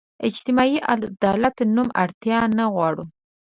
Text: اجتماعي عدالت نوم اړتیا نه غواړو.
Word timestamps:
اجتماعي 0.27 0.77
عدالت 0.93 1.55
نوم 1.75 1.89
اړتیا 2.03 2.39
نه 2.57 2.65
غواړو. 2.73 3.05